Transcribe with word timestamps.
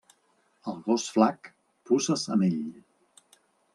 Al 0.71 0.79
gos 0.87 1.05
flac, 1.17 1.51
puces 1.91 2.25
amb 2.37 2.49
ell. 2.51 2.59